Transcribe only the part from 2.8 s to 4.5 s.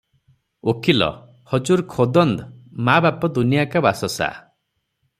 ମା ବାପ ଦୁନିଆକା ବାସସା।